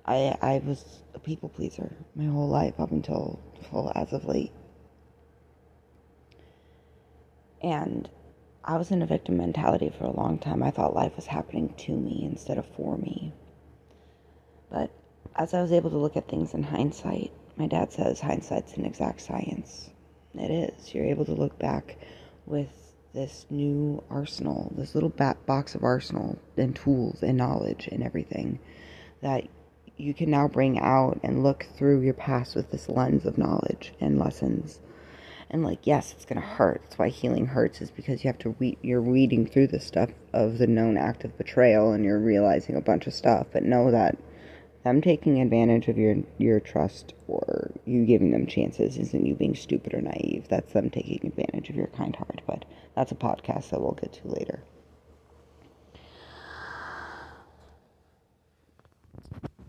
I 0.05 0.37
I 0.41 0.61
was 0.65 1.01
a 1.13 1.19
people 1.19 1.49
pleaser 1.49 1.91
my 2.15 2.25
whole 2.25 2.47
life 2.47 2.79
up 2.79 2.91
until 2.91 3.41
well, 3.69 3.91
as 3.95 4.13
of 4.13 4.23
late. 4.23 4.53
And 7.61 8.09
I 8.63 8.77
was 8.77 8.91
in 8.91 9.01
a 9.01 9.05
victim 9.07 9.37
mentality 9.37 9.89
for 9.97 10.05
a 10.05 10.15
long 10.15 10.39
time. 10.39 10.63
I 10.63 10.71
thought 10.71 10.95
life 10.95 11.17
was 11.17 11.25
happening 11.25 11.73
to 11.79 11.91
me 11.91 12.23
instead 12.23 12.57
of 12.57 12.65
for 12.77 12.97
me. 12.97 13.33
But 14.69 14.89
as 15.35 15.53
I 15.53 15.61
was 15.61 15.73
able 15.73 15.89
to 15.89 15.97
look 15.97 16.15
at 16.15 16.29
things 16.29 16.53
in 16.53 16.63
hindsight, 16.63 17.33
my 17.57 17.67
dad 17.67 17.91
says 17.91 18.21
hindsight's 18.21 18.77
an 18.77 18.85
exact 18.85 19.19
science. 19.19 19.89
It 20.33 20.51
is. 20.51 20.93
You're 20.93 21.05
able 21.05 21.25
to 21.25 21.33
look 21.33 21.59
back 21.59 21.97
with 22.45 22.84
this 23.15 23.45
new 23.49 24.03
arsenal, 24.09 24.71
this 24.77 24.93
little 24.93 25.09
box 25.09 25.73
of 25.73 25.83
arsenal 25.83 26.37
and 26.57 26.75
tools 26.75 27.23
and 27.23 27.37
knowledge 27.37 27.87
and 27.91 28.03
everything 28.03 28.59
that 29.21 29.47
you 29.97 30.13
can 30.13 30.29
now 30.29 30.47
bring 30.47 30.77
out 30.79 31.17
and 31.23 31.41
look 31.41 31.65
through 31.77 32.01
your 32.01 32.13
past 32.13 32.55
with 32.55 32.69
this 32.71 32.89
lens 32.89 33.25
of 33.25 33.37
knowledge 33.37 33.93
and 34.01 34.19
lessons. 34.19 34.81
And 35.49 35.63
like, 35.63 35.87
yes, 35.87 36.11
it's 36.11 36.25
gonna 36.25 36.41
hurt. 36.41 36.81
That's 36.83 36.97
why 36.97 37.07
healing 37.07 37.45
hurts 37.45 37.81
is 37.81 37.89
because 37.89 38.23
you 38.23 38.27
have 38.27 38.39
to 38.39 38.55
read. 38.59 38.77
You're 38.81 38.99
reading 38.99 39.47
through 39.47 39.67
the 39.67 39.79
stuff 39.79 40.09
of 40.33 40.57
the 40.57 40.67
known 40.67 40.97
act 40.97 41.23
of 41.23 41.37
betrayal, 41.37 41.93
and 41.93 42.03
you're 42.03 42.19
realizing 42.19 42.75
a 42.75 42.81
bunch 42.81 43.07
of 43.07 43.13
stuff. 43.13 43.47
But 43.53 43.63
know 43.63 43.91
that 43.91 44.17
them 44.85 45.01
taking 45.01 45.41
advantage 45.41 45.89
of 45.89 45.97
your 45.97 46.15
your 46.37 46.61
trust 46.61 47.13
or 47.27 47.71
you 47.83 48.05
giving 48.05 48.31
them 48.31 48.47
chances 48.47 48.97
isn't 48.97 49.25
you 49.25 49.35
being 49.35 49.55
stupid 49.55 49.93
or 49.93 50.01
naive. 50.01 50.47
That's 50.47 50.71
them 50.71 50.89
taking 50.89 51.27
advantage 51.27 51.69
of 51.69 51.75
your 51.75 51.87
kind 51.87 52.15
heart. 52.15 52.41
But 52.47 52.63
that's 52.95 53.11
a 53.11 53.15
podcast 53.15 53.71
that 53.71 53.81
we'll 53.81 53.93
get 53.93 54.13
to 54.13 54.27
later. 54.29 54.63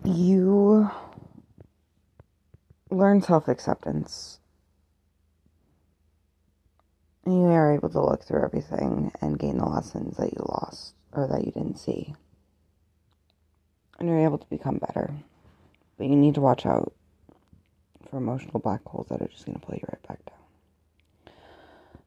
you 0.06 0.88
learn 2.90 3.20
self 3.20 3.48
acceptance. 3.48 4.38
You 7.26 7.46
are 7.46 7.74
able 7.74 7.88
to 7.90 8.00
look 8.00 8.22
through 8.22 8.44
everything 8.44 9.10
and 9.20 9.38
gain 9.38 9.58
the 9.58 9.64
lessons 9.64 10.16
that 10.16 10.32
you 10.32 10.44
lost 10.48 10.94
or 11.12 11.26
that 11.26 11.44
you 11.44 11.50
didn't 11.50 11.78
see. 11.78 12.14
And 13.98 14.08
you're 14.08 14.24
able 14.24 14.38
to 14.38 14.46
become 14.46 14.78
better. 14.78 15.14
But 15.96 16.06
you 16.08 16.16
need 16.16 16.34
to 16.34 16.40
watch 16.40 16.66
out 16.66 16.92
for 18.10 18.18
emotional 18.18 18.60
black 18.60 18.84
holes 18.84 19.08
that 19.08 19.22
are 19.22 19.28
just 19.28 19.46
going 19.46 19.58
to 19.58 19.66
pull 19.66 19.74
you 19.74 19.86
right 19.90 20.08
back 20.08 20.24
down. 20.26 21.34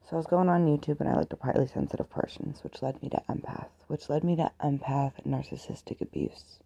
So 0.08 0.16
I 0.16 0.18
was 0.18 0.26
going 0.26 0.48
on 0.48 0.66
YouTube 0.66 1.00
and 1.00 1.08
I 1.08 1.16
looked 1.16 1.32
up 1.32 1.42
highly 1.42 1.68
sensitive 1.68 2.10
persons, 2.10 2.64
which 2.64 2.82
led 2.82 3.02
me 3.02 3.08
to 3.10 3.22
empath, 3.28 3.68
which 3.86 4.08
led 4.08 4.24
me 4.24 4.36
to 4.36 4.50
empath 4.60 5.12
narcissistic 5.26 6.00
abuse. 6.00 6.58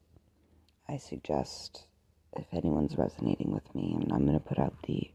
I 0.88 0.96
suggest 0.96 1.84
if 2.36 2.46
anyone's 2.52 2.96
resonating 2.96 3.52
with 3.52 3.74
me, 3.74 3.96
and 4.00 4.12
I'm 4.12 4.26
going 4.26 4.38
to 4.38 4.44
put 4.44 4.58
out 4.58 4.74
the 4.86 5.10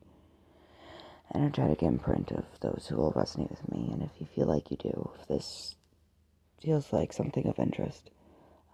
energetic 1.33 1.83
imprint 1.83 2.31
of 2.31 2.45
those 2.61 2.87
who 2.89 2.97
will 2.97 3.13
resonate 3.13 3.49
with 3.49 3.71
me. 3.71 3.89
And 3.91 4.03
if 4.03 4.11
you 4.19 4.27
feel 4.35 4.47
like 4.47 4.71
you 4.71 4.77
do, 4.77 5.11
if 5.19 5.27
this 5.27 5.75
feels 6.61 6.91
like 6.91 7.13
something 7.13 7.47
of 7.47 7.59
interest, 7.59 8.09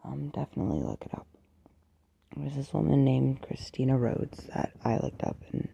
um, 0.05 0.29
definitely 0.29 0.81
look 0.81 1.03
it 1.05 1.13
up. 1.13 1.27
There's 2.35 2.55
this 2.55 2.73
woman 2.73 3.03
named 3.03 3.41
Christina 3.41 3.97
Rhodes 3.97 4.43
that 4.53 4.73
I 4.83 4.97
looked 4.97 5.23
up, 5.23 5.37
and 5.51 5.69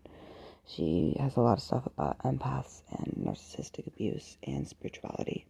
she 0.65 1.15
has 1.19 1.35
a 1.35 1.41
lot 1.41 1.57
of 1.57 1.63
stuff 1.63 1.85
about 1.85 2.19
empaths 2.19 2.81
and 2.91 3.25
narcissistic 3.25 3.87
abuse 3.87 4.37
and 4.43 4.67
spirituality. 4.67 5.45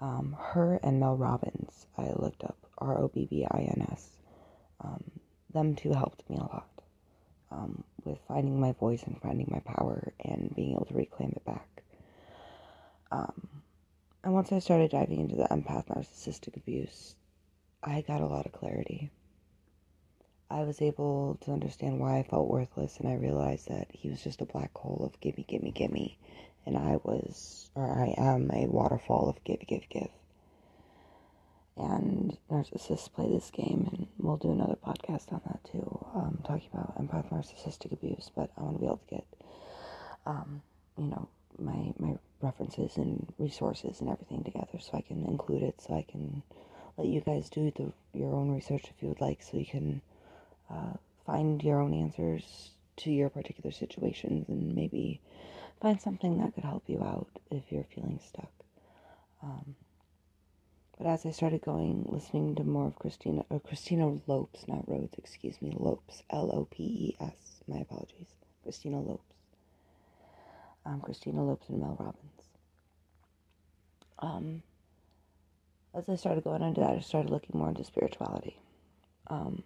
Um, 0.00 0.36
her 0.38 0.80
and 0.82 1.00
Mel 1.00 1.16
Robbins, 1.16 1.86
I 1.96 2.12
looked 2.12 2.44
up 2.44 2.56
R 2.78 2.98
O 2.98 3.08
B 3.08 3.26
B 3.30 3.46
I 3.50 3.60
N 3.60 3.86
S 3.90 4.10
um, 4.80 5.02
them 5.52 5.74
two 5.74 5.92
helped 5.92 6.28
me 6.28 6.36
a 6.36 6.40
lot 6.40 6.68
um, 7.50 7.84
with 8.04 8.18
finding 8.28 8.60
my 8.60 8.72
voice 8.72 9.02
and 9.04 9.20
finding 9.20 9.48
my 9.50 9.60
power 9.60 10.12
and 10.20 10.54
being 10.54 10.72
able 10.72 10.84
to 10.86 10.94
reclaim 10.94 11.32
it 11.34 11.44
back. 11.44 11.82
Um, 13.10 13.48
and 14.24 14.34
once 14.34 14.52
I 14.52 14.58
started 14.58 14.90
diving 14.90 15.20
into 15.20 15.36
the 15.36 15.44
empath 15.44 15.86
narcissistic 15.86 16.56
abuse, 16.56 17.14
I 17.86 18.00
got 18.00 18.20
a 18.20 18.26
lot 18.26 18.46
of 18.46 18.52
clarity. 18.52 19.10
I 20.50 20.64
was 20.64 20.82
able 20.82 21.38
to 21.42 21.52
understand 21.52 22.00
why 22.00 22.18
I 22.18 22.24
felt 22.24 22.48
worthless, 22.48 22.98
and 22.98 23.08
I 23.08 23.14
realized 23.14 23.68
that 23.68 23.86
he 23.92 24.10
was 24.10 24.22
just 24.22 24.40
a 24.40 24.44
black 24.44 24.76
hole 24.76 25.02
of 25.04 25.20
gimme, 25.20 25.44
gimme, 25.48 25.70
gimme, 25.70 26.18
and 26.66 26.76
I 26.76 26.96
was, 27.04 27.70
or 27.76 27.88
I 27.88 28.14
am, 28.18 28.50
a 28.52 28.66
waterfall 28.66 29.28
of 29.28 29.42
give, 29.44 29.60
give, 29.68 29.88
give. 29.88 30.10
And 31.76 32.36
narcissists 32.50 33.12
play 33.12 33.28
this 33.28 33.50
game, 33.52 33.88
and 33.92 34.06
we'll 34.18 34.36
do 34.36 34.50
another 34.50 34.76
podcast 34.84 35.32
on 35.32 35.42
that 35.46 35.62
too, 35.70 36.06
um, 36.14 36.38
talking 36.44 36.70
about 36.72 36.98
empath 36.98 37.30
narcissistic 37.30 37.92
abuse. 37.92 38.30
But 38.34 38.50
I 38.58 38.62
want 38.62 38.76
to 38.76 38.80
be 38.80 38.86
able 38.86 39.02
to 39.08 39.14
get, 39.14 39.26
um, 40.26 40.62
you 40.98 41.06
know, 41.06 41.28
my 41.58 41.92
my 41.98 42.16
references 42.40 42.96
and 42.96 43.32
resources 43.38 44.00
and 44.00 44.10
everything 44.10 44.42
together, 44.42 44.78
so 44.80 44.90
I 44.94 45.02
can 45.02 45.24
include 45.24 45.62
it, 45.62 45.80
so 45.80 45.94
I 45.94 46.02
can 46.02 46.42
let 46.96 47.06
you 47.08 47.20
guys 47.20 47.50
do 47.50 47.70
the 47.76 47.92
your 48.18 48.34
own 48.34 48.50
research 48.50 48.84
if 48.84 49.02
you 49.02 49.08
would 49.08 49.20
like, 49.20 49.42
so 49.42 49.56
you 49.56 49.66
can 49.66 50.00
uh, 50.70 50.94
find 51.26 51.62
your 51.62 51.80
own 51.80 51.92
answers 51.94 52.70
to 52.98 53.10
your 53.10 53.28
particular 53.28 53.70
situations 53.70 54.48
and 54.48 54.74
maybe 54.74 55.20
find 55.80 56.00
something 56.00 56.38
that 56.38 56.54
could 56.54 56.64
help 56.64 56.84
you 56.86 57.02
out 57.02 57.28
if 57.50 57.70
you're 57.70 57.84
feeling 57.94 58.18
stuck. 58.26 58.50
Um, 59.42 59.76
but 60.96 61.06
as 61.06 61.26
I 61.26 61.30
started 61.30 61.60
going, 61.60 62.06
listening 62.08 62.54
to 62.54 62.64
more 62.64 62.86
of 62.86 62.98
Christina, 62.98 63.44
or 63.50 63.60
Christina 63.60 64.18
Lopes, 64.26 64.66
not 64.66 64.88
Rhodes, 64.88 65.14
excuse 65.18 65.60
me, 65.60 65.76
Lopes, 65.78 66.22
L 66.30 66.50
O 66.52 66.66
P 66.70 66.82
E 66.82 67.16
S, 67.20 67.62
my 67.68 67.80
apologies, 67.80 68.28
Christina 68.62 69.00
Lopes. 69.00 69.22
Um, 70.86 71.00
Christina 71.00 71.44
Lopes 71.44 71.68
and 71.68 71.80
Mel 71.80 71.96
Robbins. 71.98 72.42
Um, 74.20 74.62
as 75.96 76.08
I 76.10 76.16
started 76.16 76.44
going 76.44 76.62
into 76.62 76.82
that, 76.82 76.90
I 76.90 77.00
started 77.00 77.30
looking 77.30 77.58
more 77.58 77.70
into 77.70 77.82
spirituality. 77.82 78.60
Um, 79.28 79.62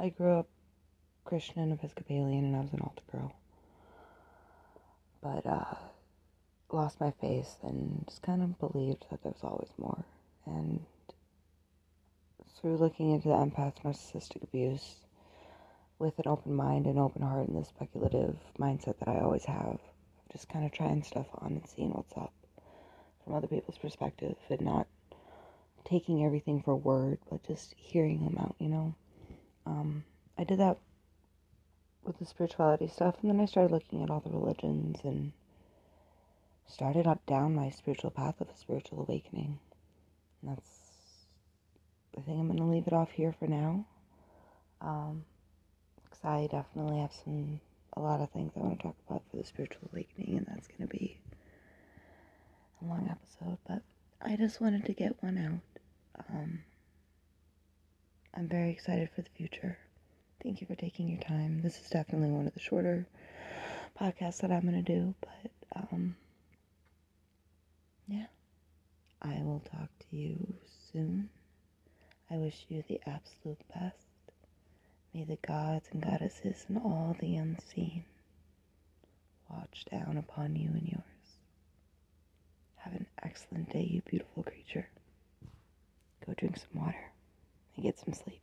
I 0.00 0.08
grew 0.08 0.32
up 0.32 0.48
Christian 1.24 1.60
and 1.60 1.72
Episcopalian, 1.72 2.44
and 2.44 2.56
I 2.56 2.60
was 2.60 2.72
an 2.72 2.80
altar 2.80 3.02
girl. 3.12 3.32
But 5.22 5.46
uh, 5.46 5.74
lost 6.72 7.00
my 7.00 7.12
faith 7.20 7.56
and 7.62 8.04
just 8.08 8.22
kind 8.22 8.42
of 8.42 8.58
believed 8.58 9.04
that 9.10 9.22
there 9.22 9.32
was 9.32 9.44
always 9.44 9.70
more. 9.76 10.04
And 10.46 10.80
through 12.58 12.78
looking 12.78 13.10
into 13.10 13.28
the 13.28 13.34
empath 13.34 13.74
narcissistic 13.84 14.42
abuse 14.42 14.94
with 15.98 16.18
an 16.18 16.28
open 16.28 16.54
mind 16.54 16.86
and 16.86 16.98
open 16.98 17.22
heart 17.22 17.48
and 17.48 17.60
the 17.60 17.64
speculative 17.64 18.36
mindset 18.58 18.98
that 19.00 19.08
I 19.08 19.20
always 19.20 19.44
have, 19.44 19.78
just 20.32 20.48
kind 20.48 20.64
of 20.64 20.72
trying 20.72 21.02
stuff 21.02 21.26
on 21.34 21.52
and 21.52 21.68
seeing 21.68 21.90
what's 21.90 22.16
up 22.16 22.32
from 23.22 23.34
other 23.34 23.48
people's 23.48 23.78
perspective 23.78 24.36
and 24.48 24.62
not 24.62 24.86
taking 25.88 26.24
everything 26.24 26.62
for 26.62 26.74
word, 26.74 27.18
but 27.30 27.46
just 27.46 27.74
hearing 27.76 28.24
them 28.24 28.36
out, 28.38 28.56
you 28.58 28.68
know. 28.68 28.94
Um, 29.64 30.04
I 30.38 30.44
did 30.44 30.58
that 30.60 30.78
with 32.04 32.18
the 32.18 32.26
spirituality 32.26 32.88
stuff, 32.88 33.16
and 33.22 33.30
then 33.30 33.40
I 33.40 33.46
started 33.46 33.72
looking 33.72 34.02
at 34.02 34.10
all 34.10 34.20
the 34.20 34.30
religions 34.30 34.98
and 35.04 35.32
started 36.68 37.06
up 37.06 37.24
down 37.26 37.54
my 37.54 37.70
spiritual 37.70 38.10
path 38.10 38.40
of 38.40 38.48
a 38.48 38.56
spiritual 38.56 39.02
awakening. 39.02 39.58
And 40.42 40.52
that's, 40.52 40.70
I 42.16 42.20
think 42.20 42.38
I'm 42.38 42.46
going 42.46 42.58
to 42.58 42.64
leave 42.64 42.86
it 42.86 42.92
off 42.92 43.10
here 43.10 43.34
for 43.38 43.46
now. 43.46 43.86
Um, 44.80 45.24
because 46.04 46.24
I 46.24 46.48
definitely 46.50 47.00
have 47.00 47.12
some, 47.24 47.60
a 47.96 48.00
lot 48.00 48.20
of 48.20 48.30
things 48.30 48.52
I 48.56 48.60
want 48.60 48.78
to 48.78 48.82
talk 48.82 48.96
about 49.08 49.22
for 49.30 49.36
the 49.38 49.44
spiritual 49.44 49.88
awakening, 49.92 50.36
and 50.36 50.46
that's 50.46 50.68
going 50.68 50.88
to 50.88 50.96
be 50.96 51.18
a 52.82 52.84
long 52.84 53.08
episode, 53.10 53.58
but 53.66 53.82
I 54.20 54.36
just 54.36 54.60
wanted 54.60 54.84
to 54.86 54.92
get 54.92 55.22
one 55.22 55.38
out. 55.38 55.75
Um, 56.30 56.60
I'm 58.34 58.48
very 58.48 58.70
excited 58.70 59.10
for 59.14 59.22
the 59.22 59.30
future. 59.30 59.78
Thank 60.42 60.60
you 60.60 60.66
for 60.66 60.74
taking 60.74 61.08
your 61.08 61.20
time. 61.20 61.62
This 61.62 61.80
is 61.80 61.88
definitely 61.90 62.30
one 62.30 62.46
of 62.46 62.54
the 62.54 62.60
shorter 62.60 63.06
podcasts 63.98 64.38
that 64.40 64.52
I'm 64.52 64.62
going 64.62 64.84
to 64.84 64.92
do, 64.92 65.14
but 65.20 65.50
um, 65.74 66.16
yeah, 68.08 68.26
I 69.22 69.40
will 69.42 69.62
talk 69.70 69.88
to 70.10 70.16
you 70.16 70.54
soon. 70.92 71.28
I 72.30 72.36
wish 72.36 72.66
you 72.68 72.82
the 72.88 73.00
absolute 73.06 73.60
best. 73.74 73.96
May 75.14 75.24
the 75.24 75.38
gods 75.46 75.88
and 75.92 76.02
goddesses 76.02 76.66
and 76.68 76.78
all 76.78 77.16
the 77.18 77.36
unseen 77.36 78.04
watch 79.50 79.84
down 79.90 80.16
upon 80.18 80.56
you 80.56 80.68
and 80.70 80.86
yours. 80.88 81.02
Have 82.76 82.94
an 82.94 83.06
excellent 83.22 83.70
day, 83.72 83.82
you 83.82 84.02
beautiful 84.02 84.42
creature. 84.42 84.88
Go 86.26 86.34
drink 86.36 86.56
some 86.58 86.82
water 86.82 87.12
and 87.76 87.84
get 87.84 87.98
some 87.98 88.14
sleep. 88.14 88.42